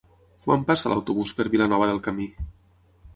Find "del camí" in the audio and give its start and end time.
1.91-2.27